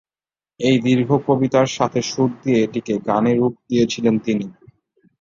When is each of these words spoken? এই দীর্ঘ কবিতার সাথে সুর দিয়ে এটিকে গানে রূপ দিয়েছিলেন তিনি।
এই 0.59 0.77
দীর্ঘ 0.85 1.09
কবিতার 1.27 1.67
সাথে 1.77 1.99
সুর 2.03 2.29
দিয়ে 2.41 2.59
এটিকে 2.61 2.93
গানে 3.07 3.31
রূপ 3.35 3.53
দিয়েছিলেন 3.69 4.15
তিনি। 4.25 4.45